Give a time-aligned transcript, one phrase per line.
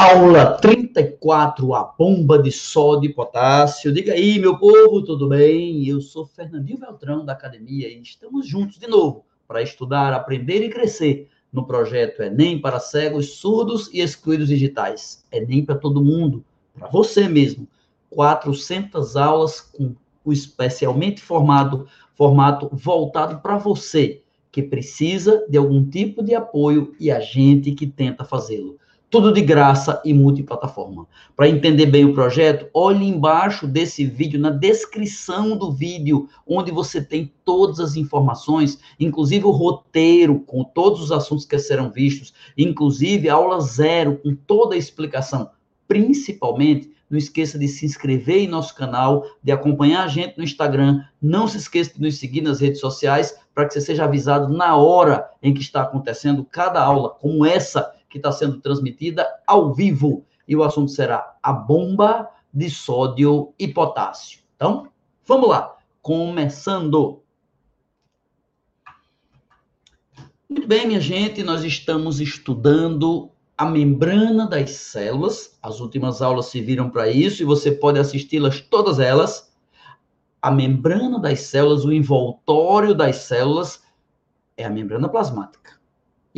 [0.00, 3.92] Aula 34, a bomba de sódio e potássio.
[3.92, 5.84] Diga aí, meu povo, tudo bem?
[5.88, 10.68] Eu sou Fernandinho Beltrão, da academia, e estamos juntos de novo para estudar, aprender e
[10.68, 15.24] crescer no projeto Enem para cegos, surdos e excluídos digitais.
[15.32, 16.44] Enem para todo mundo,
[16.78, 17.66] para você mesmo.
[18.10, 24.22] 400 aulas com o especialmente formado, formato voltado para você,
[24.52, 28.78] que precisa de algum tipo de apoio e a gente que tenta fazê-lo
[29.10, 31.06] tudo de graça e multiplataforma.
[31.34, 37.02] Para entender bem o projeto, olhe embaixo desse vídeo, na descrição do vídeo, onde você
[37.02, 43.28] tem todas as informações, inclusive o roteiro com todos os assuntos que serão vistos, inclusive
[43.30, 45.50] a aula zero com toda a explicação.
[45.86, 51.02] Principalmente, não esqueça de se inscrever em nosso canal, de acompanhar a gente no Instagram.
[51.22, 54.76] Não se esqueça de nos seguir nas redes sociais para que você seja avisado na
[54.76, 60.24] hora em que está acontecendo cada aula, como essa que está sendo transmitida ao vivo.
[60.46, 64.40] E o assunto será a bomba de sódio e potássio.
[64.56, 64.88] Então,
[65.26, 65.76] vamos lá.
[66.00, 67.22] Começando.
[70.48, 75.58] Muito bem, minha gente, nós estamos estudando a membrana das células.
[75.62, 79.52] As últimas aulas serviram para isso e você pode assisti-las todas elas.
[80.40, 83.82] A membrana das células, o envoltório das células
[84.56, 85.77] é a membrana plasmática.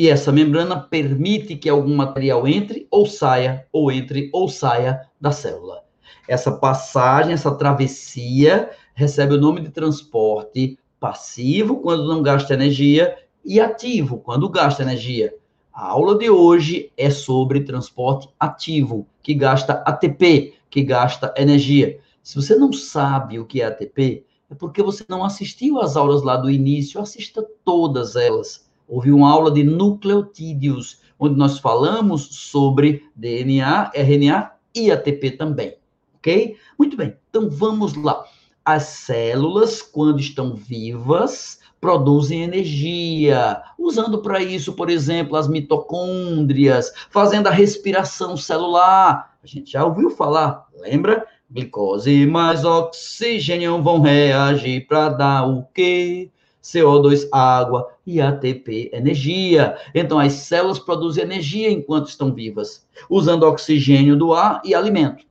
[0.01, 5.31] E essa membrana permite que algum material entre ou saia, ou entre ou saia da
[5.31, 5.84] célula.
[6.27, 13.61] Essa passagem, essa travessia, recebe o nome de transporte passivo, quando não gasta energia, e
[13.61, 15.34] ativo, quando gasta energia.
[15.70, 22.01] A aula de hoje é sobre transporte ativo, que gasta ATP, que gasta energia.
[22.23, 26.23] Se você não sabe o que é ATP, é porque você não assistiu às aulas
[26.23, 33.05] lá do início, assista todas elas houve uma aula de nucleotídeos, onde nós falamos sobre
[33.14, 35.77] DNA, RNA e ATP também,
[36.16, 36.56] ok?
[36.77, 38.24] Muito bem, então vamos lá.
[38.64, 47.46] As células, quando estão vivas, produzem energia, usando para isso, por exemplo, as mitocôndrias, fazendo
[47.46, 49.36] a respiração celular.
[49.42, 51.27] A gente já ouviu falar, lembra?
[51.50, 56.30] Glicose mais oxigênio vão reagir para dar o quê?
[56.63, 59.77] CO2, água e ATP, energia.
[59.95, 65.25] Então, as células produzem energia enquanto estão vivas, usando oxigênio do ar e alimento.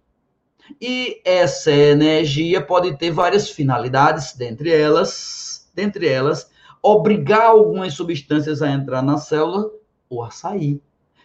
[0.79, 6.49] E essa energia pode ter várias finalidades, dentre elas, dentre elas,
[6.81, 9.69] obrigar algumas substâncias a entrar na célula
[10.09, 10.81] ou a sair.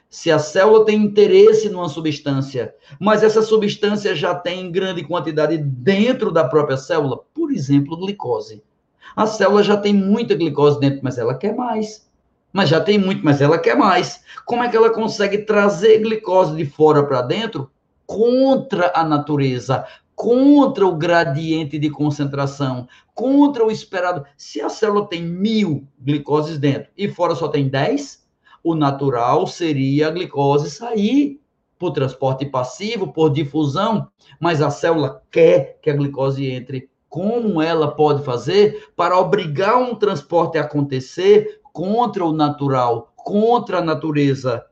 [0.08, 6.30] Se a célula tem interesse numa substância, mas essa substância já tem grande quantidade dentro
[6.30, 8.62] da própria célula, por exemplo, glicose
[9.16, 12.08] a célula já tem muita glicose dentro, mas ela quer mais.
[12.52, 14.22] Mas já tem muito, mas ela quer mais.
[14.44, 17.70] Como é que ela consegue trazer glicose de fora para dentro
[18.06, 19.84] contra a natureza,
[20.14, 24.24] contra o gradiente de concentração, contra o esperado?
[24.36, 28.24] Se a célula tem mil glicoses dentro e fora só tem 10,
[28.62, 31.40] o natural seria a glicose sair
[31.78, 34.08] por transporte passivo, por difusão,
[34.40, 39.94] mas a célula quer que a glicose entre como ela pode fazer para obrigar um
[39.94, 44.66] transporte a acontecer contra o natural, contra a natureza.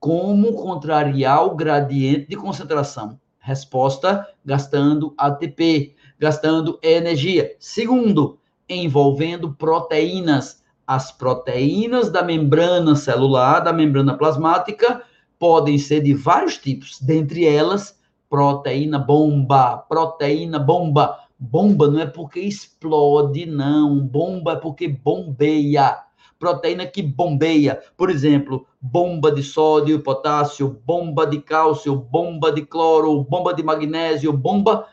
[0.00, 3.20] Como contrariar o gradiente de concentração?
[3.38, 7.54] Resposta: gastando ATP, gastando energia.
[7.60, 10.60] Segundo, envolvendo proteínas.
[10.84, 15.04] As proteínas da membrana celular, da membrana plasmática,
[15.38, 17.96] podem ser de vários tipos, dentre elas,
[18.28, 24.00] proteína bomba, proteína bomba Bomba não é porque explode, não.
[24.00, 25.98] Bomba é porque bombeia.
[26.38, 27.80] Proteína que bombeia.
[27.96, 34.32] Por exemplo, bomba de sódio potássio, bomba de cálcio, bomba de cloro, bomba de magnésio,
[34.32, 34.86] bomba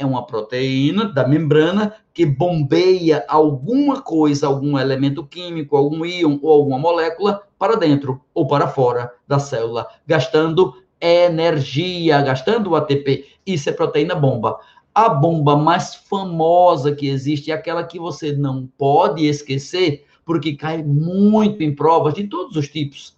[0.00, 6.52] é uma proteína da membrana que bombeia alguma coisa, algum elemento químico, algum íon ou
[6.52, 13.26] alguma molécula para dentro ou para fora da célula, gastando energia, gastando o ATP.
[13.46, 14.58] Isso é proteína bomba.
[14.94, 20.82] A bomba mais famosa que existe é aquela que você não pode esquecer, porque cai
[20.82, 23.16] muito em provas de todos os tipos.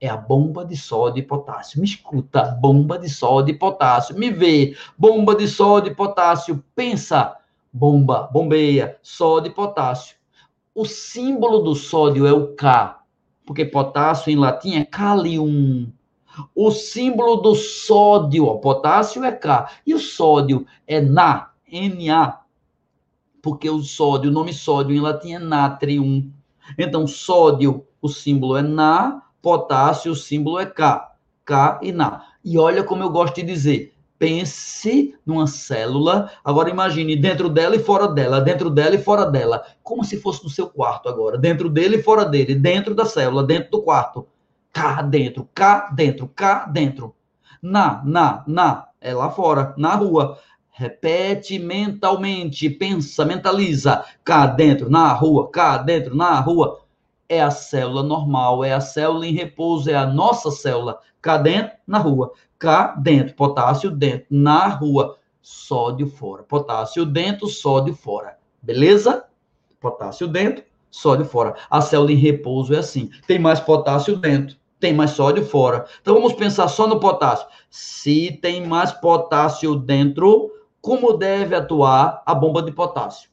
[0.00, 1.80] É a bomba de sódio e potássio.
[1.80, 4.16] Me escuta, bomba de sódio e potássio.
[4.16, 6.62] Me vê, bomba de sódio e potássio.
[6.74, 7.36] Pensa,
[7.72, 10.16] bomba, bombeia, sódio e potássio.
[10.72, 13.02] O símbolo do sódio é o K,
[13.44, 15.90] porque potássio em latim é calium.
[16.54, 21.50] O símbolo do sódio, o potássio é K, e o sódio é Na,
[22.06, 22.40] Na,
[23.42, 26.30] porque o sódio, o nome sódio em latim é natrium.
[26.76, 31.08] Então, sódio, o símbolo é Na, potássio, o símbolo é K.
[31.48, 32.26] K e NA.
[32.44, 37.78] E olha como eu gosto de dizer, pense numa célula, agora imagine dentro dela e
[37.78, 41.70] fora dela, dentro dela e fora dela, como se fosse no seu quarto agora, dentro
[41.70, 44.26] dele e fora dele, dentro da célula, dentro do quarto.
[44.72, 47.14] Cá dentro, cá dentro, cá dentro.
[47.62, 50.38] Na, na, na, é lá fora, na rua.
[50.70, 54.04] Repete mentalmente, pensa, mentaliza.
[54.22, 56.80] Cá dentro, na rua, cá dentro, na rua.
[57.28, 61.00] É a célula normal, é a célula em repouso, é a nossa célula.
[61.20, 62.32] Cá dentro, na rua.
[62.58, 65.18] Cá dentro, potássio dentro, na rua.
[65.40, 66.42] Sódio fora.
[66.42, 68.38] Potássio dentro, sódio fora.
[68.62, 69.24] Beleza?
[69.80, 71.54] Potássio dentro, sódio fora.
[71.70, 73.10] A célula em repouso é assim.
[73.26, 75.86] Tem mais potássio dentro, tem mais sódio fora.
[76.00, 77.46] Então vamos pensar só no potássio.
[77.70, 80.50] Se tem mais potássio dentro,
[80.80, 83.30] como deve atuar a bomba de potássio?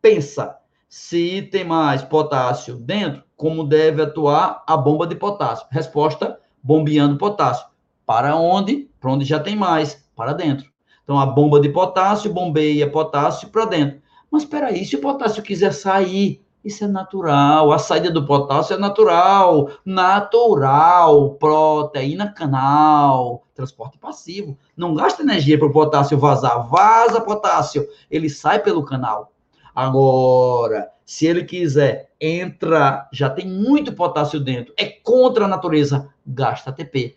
[0.00, 0.56] Pensa,
[0.88, 5.66] se tem mais potássio dentro, como deve atuar a bomba de potássio?
[5.70, 7.66] Resposta: bombeando potássio.
[8.06, 8.88] Para onde?
[9.00, 10.70] Para onde já tem mais, para dentro.
[11.02, 14.00] Então a bomba de potássio bombeia potássio para dentro.
[14.30, 17.72] Mas espera aí, se o potássio quiser sair, isso é natural.
[17.72, 19.70] A saída do potássio é natural.
[19.84, 21.34] Natural.
[21.34, 23.46] Proteína canal.
[23.54, 24.58] Transporte passivo.
[24.76, 26.68] Não gasta energia para o potássio vazar.
[26.68, 27.86] Vaza potássio.
[28.10, 29.32] Ele sai pelo canal.
[29.72, 36.70] Agora, se ele quiser entrar, já tem muito potássio dentro, é contra a natureza, gasta
[36.70, 37.16] ATP.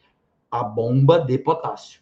[0.51, 2.01] A bomba de potássio.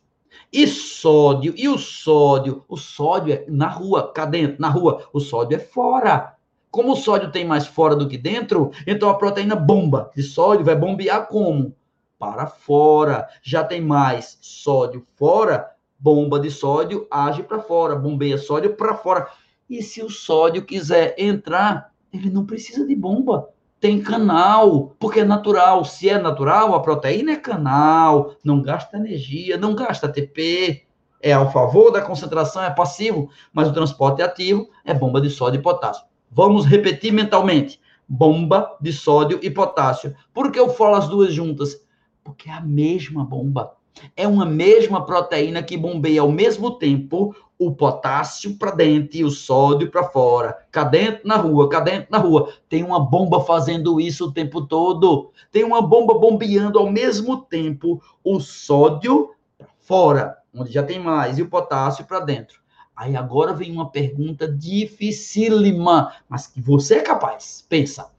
[0.52, 2.66] E sódio, e o sódio?
[2.68, 5.08] O sódio é na rua, cá dentro, na rua.
[5.14, 6.37] O sódio é fora.
[6.70, 10.66] Como o sódio tem mais fora do que dentro, então a proteína bomba de sódio
[10.66, 11.74] vai bombear como?
[12.20, 13.28] Para fora.
[13.42, 19.28] Já tem mais sódio fora, bomba de sódio age para fora, bombeia sódio para fora.
[19.70, 23.50] E se o sódio quiser entrar, ele não precisa de bomba.
[23.80, 25.86] Tem canal, porque é natural.
[25.86, 30.84] Se é natural, a proteína é canal, não gasta energia, não gasta ATP.
[31.22, 35.30] É ao favor da concentração, é passivo, mas o transporte é ativo, é bomba de
[35.30, 36.07] sódio e potássio.
[36.30, 37.80] Vamos repetir mentalmente.
[38.08, 40.16] Bomba de sódio e potássio.
[40.34, 41.82] Por que eu falo as duas juntas?
[42.24, 43.76] Porque é a mesma bomba.
[44.16, 49.32] É uma mesma proteína que bombeia ao mesmo tempo o potássio para dentro e o
[49.32, 50.56] sódio para fora.
[50.72, 52.54] Cá dentro na rua, cá dentro na rua.
[52.70, 55.32] Tem uma bomba fazendo isso o tempo todo.
[55.52, 61.40] Tem uma bomba bombeando ao mesmo tempo o sódio para fora, onde já tem mais,
[61.40, 62.60] e o potássio para dentro.
[62.98, 67.64] Aí agora vem uma pergunta dificílima, mas que você é capaz.
[67.70, 68.12] Pensa.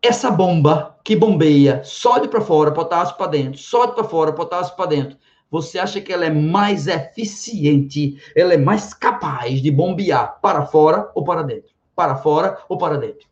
[0.00, 4.86] Essa bomba que bombeia sódio para fora, potássio para dentro, sódio para fora, potássio para
[4.86, 5.18] dentro,
[5.50, 11.10] você acha que ela é mais eficiente, ela é mais capaz de bombear para fora
[11.14, 11.74] ou para dentro?
[11.94, 13.28] Para fora ou para dentro?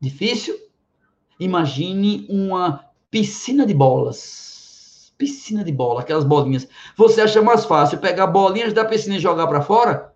[0.00, 0.58] Difícil?
[1.38, 4.51] Imagine uma piscina de bolas
[5.22, 6.66] piscina de bola, aquelas bolinhas.
[6.96, 10.12] Você acha mais fácil pegar bolinhas da piscina e jogar para fora?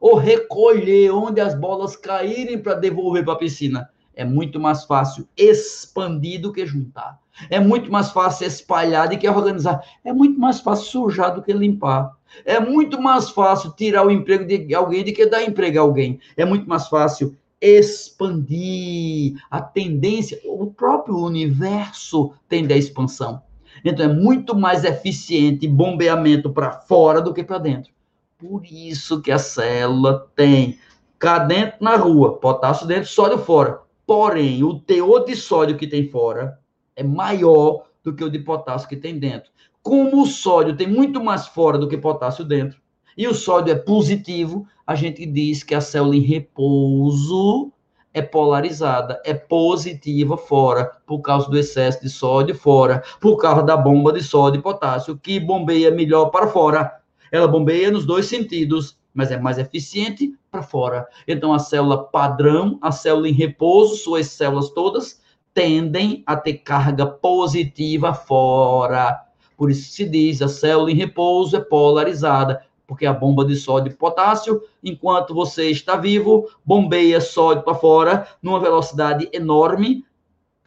[0.00, 3.90] Ou recolher onde as bolas caírem para devolver para a piscina?
[4.14, 7.18] É muito mais fácil expandir do que juntar.
[7.50, 9.82] É muito mais fácil espalhar do que organizar.
[10.04, 12.12] É muito mais fácil sujar do que limpar.
[12.44, 16.20] É muito mais fácil tirar o emprego de alguém do que dar emprego a alguém.
[16.36, 19.34] É muito mais fácil expandir.
[19.50, 23.42] A tendência, o próprio universo tende à expansão.
[23.84, 27.92] Então, é muito mais eficiente bombeamento para fora do que para dentro.
[28.38, 30.78] Por isso que a célula tem
[31.18, 33.80] cá dentro na rua, potássio dentro, sódio fora.
[34.06, 36.58] Porém, o teor de sódio que tem fora
[36.96, 39.50] é maior do que o de potássio que tem dentro.
[39.82, 42.80] Como o sódio tem muito mais fora do que potássio dentro,
[43.16, 47.72] e o sódio é positivo, a gente diz que a célula em repouso
[48.12, 53.76] é polarizada, é positiva fora, por causa do excesso de sódio fora, por causa da
[53.76, 57.00] bomba de sódio e potássio, que bombeia melhor para fora.
[57.30, 61.06] Ela bombeia nos dois sentidos, mas é mais eficiente para fora.
[61.26, 65.20] Então, a célula padrão, a célula em repouso, suas células todas,
[65.54, 69.20] tendem a ter carga positiva fora.
[69.56, 73.92] Por isso se diz, a célula em repouso é polarizada porque a bomba de sódio
[73.92, 80.04] e potássio, enquanto você está vivo, bombeia sódio para fora numa velocidade enorme,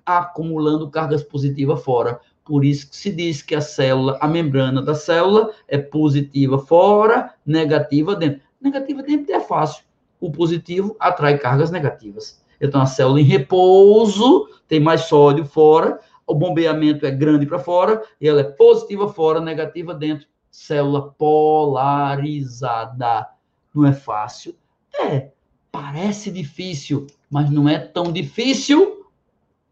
[0.06, 2.22] acumulando cargas positivas fora.
[2.46, 7.34] Por isso que se diz que a célula, a membrana da célula é positiva fora,
[7.46, 8.39] negativa dentro.
[8.62, 9.84] Negativa dentro é fácil.
[10.18, 12.42] O positivo atrai cargas negativas.
[12.62, 18.01] Então a célula em repouso tem mais sódio fora, o bombeamento é grande para fora,
[18.22, 23.27] e ela é positiva fora, negativa dentro célula polarizada.
[23.74, 24.55] Não é fácil?
[24.93, 25.31] É,
[25.72, 29.07] parece difícil, mas não é tão difícil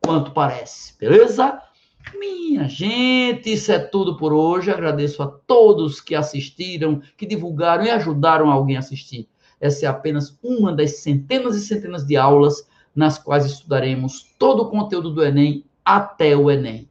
[0.03, 1.61] quanto parece, beleza?
[2.17, 4.71] Minha gente, isso é tudo por hoje.
[4.71, 9.29] Agradeço a todos que assistiram, que divulgaram e ajudaram alguém a assistir.
[9.59, 14.71] Essa é apenas uma das centenas e centenas de aulas nas quais estudaremos todo o
[14.71, 16.89] conteúdo do Enem até o Enem.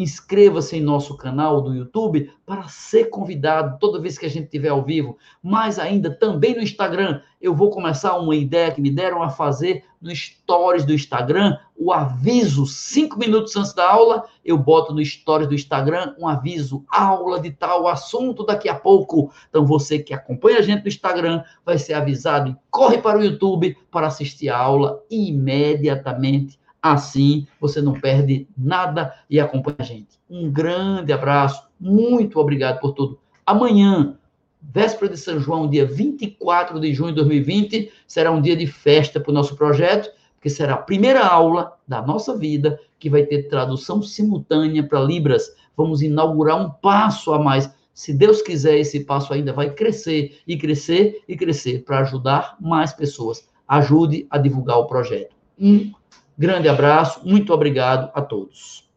[0.00, 4.70] Inscreva-se em nosso canal do YouTube para ser convidado toda vez que a gente estiver
[4.70, 5.18] ao vivo.
[5.42, 9.84] Mais ainda, também no Instagram, eu vou começar uma ideia que me deram a fazer
[10.00, 15.46] no Stories do Instagram, o aviso, cinco minutos antes da aula, eu boto no Stories
[15.46, 19.30] do Instagram um aviso, aula de tal assunto daqui a pouco.
[19.50, 23.22] Então, você que acompanha a gente no Instagram vai ser avisado e corre para o
[23.22, 30.18] YouTube para assistir a aula imediatamente Assim você não perde nada e acompanha a gente.
[30.28, 33.18] Um grande abraço, muito obrigado por tudo.
[33.44, 34.16] Amanhã,
[34.62, 39.18] véspera de São João, dia 24 de junho de 2020, será um dia de festa
[39.20, 43.48] para o nosso projeto, porque será a primeira aula da nossa vida que vai ter
[43.48, 45.54] tradução simultânea para Libras.
[45.76, 47.70] Vamos inaugurar um passo a mais.
[47.92, 52.92] Se Deus quiser, esse passo ainda vai crescer e crescer e crescer para ajudar mais
[52.92, 53.48] pessoas.
[53.68, 55.34] Ajude a divulgar o projeto.
[55.58, 55.92] Um
[56.40, 58.89] Grande abraço, muito obrigado a todos.